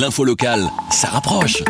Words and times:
l'info 0.00 0.24
locale, 0.24 0.70
ça 0.90 1.08
rapproche. 1.08 1.62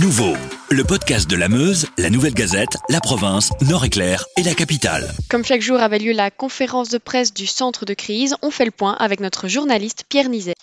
Nouveau, 0.00 0.32
le 0.70 0.82
podcast 0.82 1.28
de 1.28 1.36
la 1.36 1.50
Meuse, 1.50 1.86
la 1.98 2.08
Nouvelle 2.08 2.32
Gazette, 2.32 2.78
la 2.88 3.00
province, 3.00 3.50
Nord-Éclair 3.60 4.24
et 4.38 4.42
la 4.42 4.54
capitale. 4.54 5.12
Comme 5.28 5.44
chaque 5.44 5.60
jour 5.60 5.78
avait 5.78 5.98
lieu 5.98 6.12
la 6.12 6.30
conférence 6.30 6.88
de 6.88 6.96
presse 6.96 7.34
du 7.34 7.46
centre 7.46 7.84
de 7.84 7.92
crise, 7.92 8.34
on 8.40 8.50
fait 8.50 8.64
le 8.64 8.70
point 8.70 8.94
avec 8.94 9.20
notre 9.20 9.46
journaliste 9.46 10.04
Pierre 10.08 10.30
Nizet. 10.30 10.54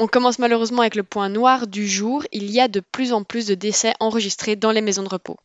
On 0.00 0.08
commence 0.08 0.40
malheureusement 0.40 0.82
avec 0.82 0.96
le 0.96 1.04
point 1.04 1.28
noir 1.28 1.68
du 1.68 1.86
jour. 1.86 2.24
Il 2.32 2.50
y 2.50 2.60
a 2.60 2.66
de 2.66 2.80
plus 2.80 3.12
en 3.12 3.22
plus 3.22 3.46
de 3.46 3.54
décès 3.54 3.94
enregistrés 4.00 4.56
dans 4.56 4.72
les 4.72 4.82
maisons 4.82 5.04
de 5.04 5.08
repos. 5.10 5.36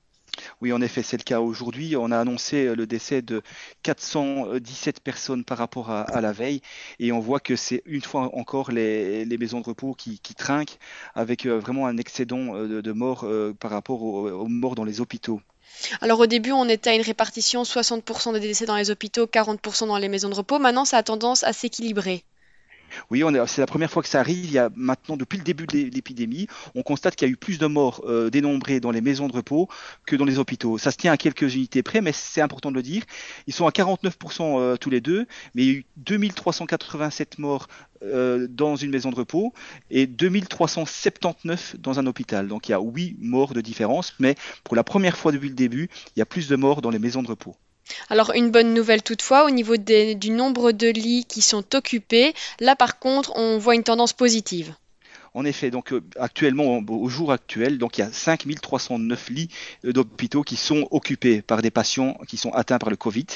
Oui, 0.61 0.73
en 0.73 0.81
effet, 0.81 1.03
c'est 1.03 1.15
le 1.15 1.23
cas 1.23 1.39
aujourd'hui. 1.39 1.95
On 1.95 2.11
a 2.11 2.19
annoncé 2.19 2.65
euh, 2.65 2.75
le 2.75 2.85
décès 2.85 3.21
de 3.21 3.41
417 3.83 4.99
personnes 4.99 5.45
par 5.45 5.57
rapport 5.57 5.89
à, 5.89 6.19
la 6.19 6.33
veille. 6.33 6.61
Et 6.99 7.13
on 7.13 7.19
voit 7.19 7.39
que 7.39 7.55
c'est 7.55 7.81
une 7.85 8.01
fois 8.01 8.35
encore 8.35 8.71
les, 8.71 9.25
maisons 9.39 9.61
de 9.61 9.65
repos 9.65 9.93
qui, 9.93 10.19
trinquent 10.35 10.77
avec 11.15 11.45
euh, 11.45 11.59
vraiment 11.59 11.87
un 11.87 11.97
excédent 11.97 12.55
euh, 12.55 12.81
de, 12.81 12.91
morts 12.91 13.25
par 13.59 13.71
rapport 13.71 14.03
aux, 14.03 14.47
morts 14.47 14.75
dans 14.75 14.83
les 14.83 14.99
hôpitaux. 14.99 15.41
Alors 16.01 16.19
au 16.19 16.25
début, 16.25 16.51
on 16.51 16.67
était 16.67 16.89
à 16.89 16.95
une 16.95 17.01
répartition 17.01 17.63
60% 17.63 18.33
des 18.33 18.39
décès 18.41 18.65
dans 18.65 18.75
les 18.75 18.91
hôpitaux, 18.91 19.27
40% 19.27 19.87
dans 19.87 19.97
les 19.97 20.09
maisons 20.09 20.29
de 20.29 20.35
repos. 20.35 20.59
Maintenant, 20.59 20.83
ça 20.83 20.97
a 20.97 21.03
tendance 21.03 21.43
à 21.43 21.53
s'équilibrer. 21.53 22.25
Oui, 23.09 23.23
c'est 23.47 23.61
la 23.61 23.67
première 23.67 23.89
fois 23.89 24.03
que 24.03 24.09
ça 24.09 24.19
arrive. 24.19 24.45
Il 24.45 24.51
y 24.51 24.57
a 24.57 24.69
maintenant, 24.75 25.17
depuis 25.17 25.37
le 25.37 25.43
début 25.43 25.65
de 25.65 25.77
l'épidémie, 25.77 26.47
on 26.75 26.83
constate 26.83 27.15
qu'il 27.15 27.27
y 27.27 27.29
a 27.29 27.33
eu 27.33 27.37
plus 27.37 27.57
de 27.57 27.67
morts 27.67 28.01
euh, 28.05 28.29
dénombrées 28.29 28.79
dans 28.79 28.91
les 28.91 29.01
maisons 29.01 29.27
de 29.27 29.33
repos 29.33 29.67
que 30.05 30.15
dans 30.15 30.25
les 30.25 30.39
hôpitaux. 30.39 30.77
Ça 30.77 30.91
se 30.91 30.97
tient 30.97 31.11
à 31.11 31.17
quelques 31.17 31.55
unités 31.55 31.83
près, 31.83 32.01
mais 32.01 32.11
c'est 32.13 32.41
important 32.41 32.71
de 32.71 32.75
le 32.75 32.83
dire. 32.83 33.03
Ils 33.47 33.53
sont 33.53 33.67
à 33.67 33.71
49% 33.71 34.59
euh, 34.59 34.77
tous 34.77 34.89
les 34.89 35.01
deux, 35.01 35.25
mais 35.55 35.63
il 35.63 35.67
y 35.67 35.69
a 35.69 35.73
eu 35.73 35.85
2387 35.97 37.39
morts 37.39 37.67
euh, 38.03 38.47
dans 38.49 38.77
une 38.77 38.91
maison 38.91 39.09
de 39.09 39.15
repos 39.15 39.53
et 39.91 40.07
2379 40.07 41.75
dans 41.79 41.99
un 41.99 42.05
hôpital. 42.07 42.47
Donc 42.47 42.69
il 42.69 42.71
y 42.71 42.75
a 42.75 42.79
8 42.79 43.17
morts 43.19 43.53
de 43.53 43.61
différence, 43.61 44.13
mais 44.19 44.35
pour 44.63 44.75
la 44.75 44.83
première 44.83 45.17
fois 45.17 45.31
depuis 45.31 45.49
le 45.49 45.55
début, 45.55 45.89
il 46.15 46.19
y 46.19 46.21
a 46.21 46.25
plus 46.25 46.47
de 46.47 46.55
morts 46.55 46.81
dans 46.81 46.91
les 46.91 46.99
maisons 46.99 47.23
de 47.23 47.27
repos. 47.27 47.55
Alors 48.09 48.31
une 48.33 48.51
bonne 48.51 48.73
nouvelle 48.73 49.03
toutefois, 49.03 49.45
au 49.45 49.49
niveau 49.49 49.77
du 49.77 50.29
nombre 50.29 50.71
de 50.71 50.87
lits 50.87 51.25
qui 51.27 51.41
sont 51.41 51.75
occupés, 51.75 52.33
là 52.59 52.75
par 52.75 52.99
contre 52.99 53.33
on 53.35 53.57
voit 53.57 53.75
une 53.75 53.83
tendance 53.83 54.13
positive. 54.13 54.73
En 55.33 55.45
effet, 55.45 55.69
donc 55.69 55.93
euh, 55.93 56.01
actuellement, 56.19 56.81
au 56.87 57.07
jour 57.07 57.31
actuel, 57.31 57.77
donc 57.77 57.97
il 57.97 58.01
y 58.01 58.03
a 58.03 58.11
5309 58.11 59.29
lits 59.29 59.49
euh, 59.85 59.93
d'hôpitaux 59.93 60.41
qui 60.41 60.55
sont 60.55 60.87
occupés 60.91 61.41
par 61.41 61.61
des 61.61 61.69
patients 61.71 62.17
qui 62.27 62.37
sont 62.37 62.51
atteints 62.51 62.79
par 62.79 62.89
le 62.89 62.95
Covid. 62.95 63.27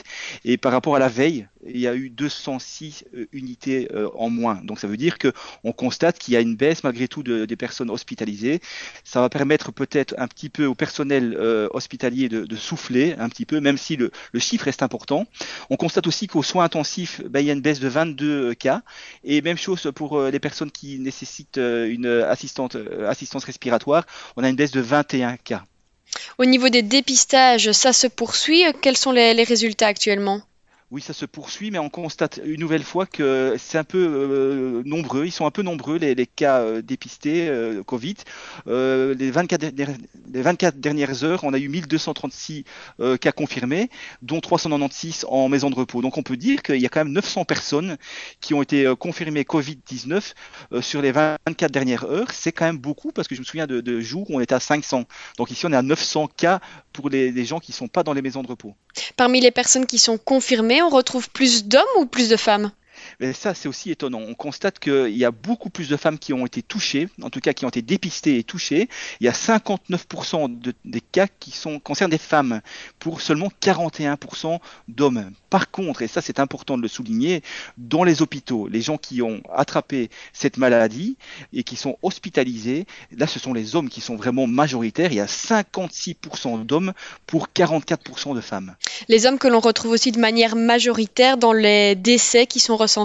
Et 0.43 0.57
par 0.57 0.71
rapport 0.71 0.95
à 0.95 0.99
la 0.99 1.07
veille, 1.07 1.47
il 1.67 1.79
y 1.79 1.87
a 1.87 1.95
eu 1.95 2.09
206 2.09 3.05
euh, 3.15 3.25
unités 3.31 3.89
euh, 3.93 4.09
en 4.15 4.29
moins. 4.29 4.59
Donc 4.63 4.79
ça 4.79 4.87
veut 4.87 4.97
dire 4.97 5.17
qu'on 5.17 5.71
constate 5.71 6.19
qu'il 6.19 6.33
y 6.33 6.37
a 6.37 6.39
une 6.39 6.55
baisse 6.55 6.83
malgré 6.83 7.07
tout 7.07 7.23
de, 7.23 7.45
des 7.45 7.55
personnes 7.55 7.89
hospitalisées. 7.89 8.59
Ça 9.03 9.21
va 9.21 9.29
permettre 9.29 9.71
peut-être 9.71 10.15
un 10.17 10.27
petit 10.27 10.49
peu 10.49 10.65
au 10.65 10.75
personnel 10.75 11.35
euh, 11.39 11.67
hospitalier 11.71 12.29
de, 12.29 12.55
souffler 12.55 13.15
un 13.17 13.29
petit 13.29 13.45
peu, 13.45 13.59
même 13.59 13.77
si 13.77 13.95
le, 13.95 14.11
chiffre 14.37 14.65
reste 14.65 14.83
important. 14.83 15.25
On 15.69 15.75
constate 15.75 16.07
aussi 16.07 16.27
qu'aux 16.27 16.43
soins 16.43 16.65
intensifs, 16.65 17.21
ben, 17.23 17.39
il 17.39 17.47
y 17.47 17.49
a 17.49 17.53
une 17.53 17.61
baisse 17.61 17.79
de 17.79 17.87
22 17.87 18.53
cas. 18.53 18.83
Et 19.23 19.41
même 19.41 19.57
chose 19.57 19.91
pour 19.95 20.21
les 20.21 20.39
personnes 20.39 20.71
qui 20.71 20.99
nécessitent 20.99 21.57
une 21.57 22.05
assistance 22.05 22.75
respiratoire, 23.43 24.05
on 24.37 24.43
a 24.43 24.49
une 24.49 24.55
baisse 24.55 24.71
de 24.71 24.81
21 24.81 25.37
cas. 25.37 25.63
Au 26.37 26.45
niveau 26.45 26.69
des 26.69 26.83
dépistages, 26.83 27.71
ça 27.71 27.91
se 27.91 28.07
poursuit. 28.07 28.63
Quels 28.81 28.97
sont 28.97 29.11
les 29.11 29.43
résultats 29.43 29.87
actuellement? 29.87 30.41
Oui, 30.93 31.01
ça 31.01 31.13
se 31.13 31.25
poursuit, 31.25 31.71
mais 31.71 31.79
on 31.79 31.89
constate 31.89 32.39
une 32.45 32.59
nouvelle 32.59 32.83
fois 32.83 33.07
que 33.07 33.55
c'est 33.57 33.79
un 33.79 33.83
peu 33.83 33.97
euh, 33.97 34.83
nombreux. 34.85 35.25
Ils 35.25 35.31
sont 35.31 35.47
un 35.47 35.51
peu 35.51 35.63
nombreux, 35.63 35.97
les, 35.97 36.27
cas 36.27 36.59
euh, 36.59 36.83
dépistés 36.83 37.49
euh, 37.49 37.81
Covid. 37.81 38.13
les, 38.67 39.31
24 39.31 39.73
les 40.31 40.41
24 40.43 40.79
dernières 40.79 41.23
heures, 41.23 41.43
on 41.45 41.53
a 41.55 41.57
eu 41.57 41.67
1236 41.67 42.65
cas 43.19 43.31
confirmés, 43.31 43.89
dont 44.21 44.39
396 44.39 45.25
en 45.29 45.49
maison 45.49 45.71
de 45.71 45.75
repos. 45.75 46.03
Donc 46.03 46.19
on 46.19 46.23
peut 46.23 46.37
dire 46.37 46.61
qu'il 46.61 46.79
y 46.79 46.85
a 46.85 46.89
quand 46.89 47.03
même 47.03 47.13
900 47.13 47.45
personnes 47.45 47.97
qui 48.39 48.53
ont 48.53 48.61
été 48.61 48.93
confirmées 48.99 49.41
Covid-19 49.41 50.33
sur 50.81 51.01
les 51.01 51.11
24 51.11 51.71
dernières 51.71 52.03
heures. 52.03 52.31
C'est 52.31 52.51
quand 52.51 52.65
même 52.65 52.77
beaucoup 52.77 53.11
parce 53.11 53.27
que 53.27 53.33
je 53.33 53.39
me 53.39 53.45
souviens 53.45 53.65
de, 53.65 53.99
jours 53.99 54.29
où 54.29 54.37
on 54.37 54.41
était 54.41 54.53
à 54.53 54.59
500. 54.59 55.05
Donc 55.39 55.49
ici, 55.49 55.65
on 55.65 55.71
est 55.71 55.75
à 55.75 55.81
900 55.81 56.27
cas 56.37 56.59
pour 56.91 57.09
les, 57.09 57.31
les 57.31 57.45
gens 57.45 57.59
qui 57.59 57.71
ne 57.71 57.75
sont 57.75 57.87
pas 57.87 58.03
dans 58.03 58.13
les 58.13 58.21
maisons 58.21 58.43
de 58.43 58.47
repos. 58.47 58.75
Parmi 59.15 59.41
les 59.41 59.51
personnes 59.51 59.85
qui 59.85 59.97
sont 59.97 60.17
confirmées, 60.17 60.81
on 60.81 60.89
retrouve 60.89 61.29
plus 61.29 61.65
d'hommes 61.65 61.83
ou 61.99 62.05
plus 62.05 62.29
de 62.29 62.37
femmes? 62.37 62.71
Mais 63.19 63.33
ça, 63.33 63.53
c'est 63.53 63.67
aussi 63.67 63.91
étonnant. 63.91 64.19
On 64.19 64.33
constate 64.33 64.79
qu'il 64.79 65.15
y 65.15 65.25
a 65.25 65.31
beaucoup 65.31 65.69
plus 65.69 65.89
de 65.89 65.97
femmes 65.97 66.19
qui 66.19 66.33
ont 66.33 66.45
été 66.45 66.61
touchées, 66.61 67.09
en 67.21 67.29
tout 67.29 67.39
cas 67.39 67.53
qui 67.53 67.65
ont 67.65 67.69
été 67.69 67.81
dépistées 67.81 68.37
et 68.37 68.43
touchées. 68.43 68.89
Il 69.19 69.25
y 69.25 69.29
a 69.29 69.33
59% 69.33 70.73
des 70.85 71.01
cas 71.01 71.27
qui 71.39 71.53
concernent 71.83 72.11
des 72.11 72.17
femmes, 72.17 72.61
pour 72.99 73.21
seulement 73.21 73.49
41% 73.61 74.59
d'hommes. 74.87 75.31
Par 75.49 75.69
contre, 75.69 76.01
et 76.01 76.07
ça 76.07 76.21
c'est 76.21 76.39
important 76.39 76.77
de 76.77 76.81
le 76.81 76.87
souligner, 76.87 77.43
dans 77.77 78.03
les 78.03 78.21
hôpitaux, 78.21 78.67
les 78.67 78.81
gens 78.81 78.97
qui 78.97 79.21
ont 79.21 79.41
attrapé 79.53 80.09
cette 80.31 80.57
maladie 80.57 81.17
et 81.53 81.63
qui 81.63 81.75
sont 81.75 81.97
hospitalisés, 82.01 82.85
là 83.15 83.27
ce 83.27 83.39
sont 83.39 83.53
les 83.53 83.75
hommes 83.75 83.89
qui 83.89 84.01
sont 84.01 84.15
vraiment 84.15 84.47
majoritaires. 84.47 85.11
Il 85.11 85.17
y 85.17 85.19
a 85.19 85.25
56% 85.25 86.65
d'hommes 86.65 86.93
pour 87.27 87.49
44% 87.55 88.35
de 88.35 88.41
femmes. 88.41 88.75
Les 89.07 89.25
hommes 89.25 89.37
que 89.37 89.47
l'on 89.47 89.59
retrouve 89.59 89.91
aussi 89.91 90.11
de 90.11 90.19
manière 90.19 90.55
majoritaire 90.55 91.37
dans 91.37 91.53
les 91.53 91.95
décès 91.95 92.47
qui 92.47 92.59
sont 92.59 92.77
recensés 92.77 93.02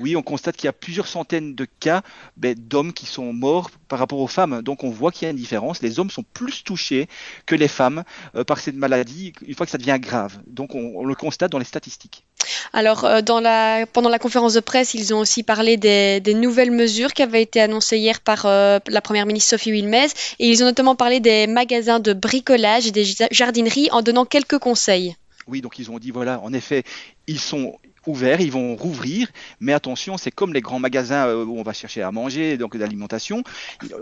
oui, 0.00 0.16
on 0.16 0.22
constate 0.22 0.56
qu'il 0.56 0.64
y 0.64 0.68
a 0.68 0.72
plusieurs 0.72 1.06
centaines 1.06 1.54
de 1.54 1.66
cas 1.78 2.00
ben, 2.38 2.54
d'hommes 2.58 2.94
qui 2.94 3.04
sont 3.04 3.34
morts 3.34 3.70
par 3.86 3.98
rapport 3.98 4.18
aux 4.18 4.26
femmes. 4.26 4.62
Donc 4.62 4.82
on 4.82 4.88
voit 4.88 5.12
qu'il 5.12 5.26
y 5.26 5.28
a 5.28 5.30
une 5.30 5.36
différence. 5.36 5.82
Les 5.82 6.00
hommes 6.00 6.10
sont 6.10 6.24
plus 6.32 6.64
touchés 6.64 7.06
que 7.44 7.54
les 7.54 7.68
femmes 7.68 8.04
euh, 8.34 8.42
par 8.42 8.60
cette 8.60 8.76
maladie 8.76 9.34
une 9.46 9.54
fois 9.54 9.66
que 9.66 9.72
ça 9.72 9.76
devient 9.76 9.98
grave. 10.00 10.38
Donc 10.46 10.74
on, 10.74 11.04
le 11.04 11.14
constate 11.14 11.52
dans 11.52 11.58
les 11.58 11.66
statistiques. 11.66 12.24
Alors, 12.72 13.04
euh, 13.04 13.20
pendant 13.20 14.08
la 14.08 14.18
conférence 14.18 14.54
de 14.54 14.60
presse, 14.60 14.94
ils 14.94 15.12
ont 15.12 15.18
aussi 15.18 15.42
parlé 15.42 15.76
des, 15.76 16.34
nouvelles 16.34 16.70
mesures 16.70 17.12
qui 17.12 17.22
avaient 17.22 17.42
été 17.42 17.60
annoncées 17.60 17.98
hier 17.98 18.20
par 18.20 18.46
euh, 18.46 18.78
la 18.86 19.02
première 19.02 19.26
ministre 19.26 19.50
Sophie 19.50 19.72
Wilmez. 19.72 20.06
Et 20.38 20.48
ils 20.48 20.62
ont 20.62 20.66
notamment 20.66 20.94
parlé 20.94 21.20
des 21.20 21.46
magasins 21.46 22.00
de 22.00 22.14
bricolage 22.14 22.86
et 22.86 22.90
des 22.90 23.04
jardineries 23.30 23.90
en 23.92 24.00
donnant 24.00 24.24
quelques 24.24 24.58
conseils. 24.58 25.14
Oui, 25.46 25.60
donc 25.60 25.78
ils 25.78 25.90
ont 25.90 25.98
dit, 25.98 26.10
voilà, 26.10 26.40
en 26.40 26.52
effet, 26.52 26.84
ils 27.26 27.40
sont 27.40 27.76
ouverts, 28.06 28.40
ils 28.40 28.52
vont 28.52 28.76
rouvrir, 28.76 29.28
mais 29.60 29.72
attention, 29.72 30.16
c'est 30.16 30.30
comme 30.30 30.52
les 30.52 30.60
grands 30.60 30.78
magasins 30.78 31.26
euh, 31.26 31.44
où 31.44 31.58
on 31.58 31.62
va 31.62 31.72
chercher 31.72 32.02
à 32.02 32.10
manger, 32.10 32.56
donc 32.56 32.76
d'alimentation. 32.76 33.42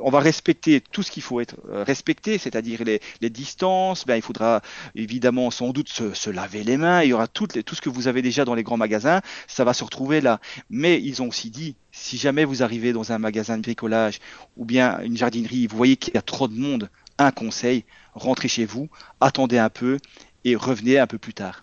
On 0.02 0.10
va 0.10 0.20
respecter 0.20 0.80
tout 0.80 1.02
ce 1.02 1.10
qu'il 1.10 1.22
faut 1.22 1.40
être 1.40 1.56
euh, 1.70 1.84
respecté, 1.84 2.38
c'est-à-dire 2.38 2.84
les, 2.84 3.30
distances. 3.30 4.06
Ben, 4.06 4.16
il 4.16 4.22
faudra 4.22 4.62
évidemment 4.94 5.50
sans 5.50 5.70
doute 5.70 5.88
se, 5.88 6.30
laver 6.30 6.64
les 6.64 6.76
mains. 6.76 7.02
Il 7.02 7.10
y 7.10 7.12
aura 7.12 7.28
tout, 7.28 7.46
tout 7.46 7.74
ce 7.74 7.80
que 7.80 7.88
vous 7.88 8.08
avez 8.08 8.22
déjà 8.22 8.44
dans 8.44 8.54
les 8.54 8.62
grands 8.62 8.76
magasins, 8.76 9.20
ça 9.46 9.64
va 9.64 9.74
se 9.74 9.84
retrouver 9.84 10.20
là. 10.20 10.40
Mais 10.70 11.00
ils 11.02 11.22
ont 11.22 11.28
aussi 11.28 11.50
dit, 11.50 11.76
si 11.92 12.16
jamais 12.16 12.44
vous 12.44 12.62
arrivez 12.62 12.92
dans 12.92 13.12
un 13.12 13.18
magasin 13.18 13.56
de 13.56 13.62
bricolage 13.62 14.18
ou 14.56 14.64
bien 14.64 15.00
une 15.00 15.16
jardinerie, 15.16 15.66
vous 15.66 15.76
voyez 15.76 15.96
qu'il 15.96 16.14
y 16.14 16.18
a 16.18 16.22
trop 16.22 16.48
de 16.48 16.58
monde, 16.58 16.90
un 17.18 17.32
conseil, 17.32 17.84
rentrez 18.14 18.48
chez 18.48 18.64
vous, 18.64 18.88
attendez 19.20 19.58
un 19.58 19.70
peu 19.70 19.98
et 20.44 20.56
revenez 20.56 20.98
un 20.98 21.06
peu 21.06 21.18
plus 21.18 21.34
tard. 21.34 21.60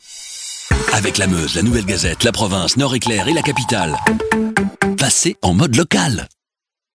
Avec 0.95 1.17
la 1.17 1.27
Meuse, 1.27 1.55
la 1.55 1.61
Nouvelle 1.61 1.85
Gazette, 1.85 2.23
la 2.23 2.31
province, 2.31 2.77
Nord-Éclair 2.77 3.27
et 3.27 3.33
la 3.33 3.41
capitale. 3.41 3.97
Passez 4.97 5.35
en 5.41 5.53
mode 5.53 5.75
local. 5.75 6.29